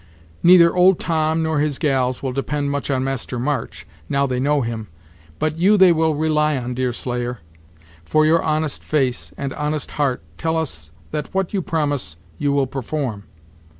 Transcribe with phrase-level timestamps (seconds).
[0.41, 4.61] Neither 'old Tom,' nor his 'gals,' will depend much on Master March, now they know
[4.61, 4.87] him,
[5.37, 7.37] but you they will rely on, Deerslayer;
[8.03, 12.65] for your honest face and honest heart tell us that what you promise you will
[12.65, 13.25] perform."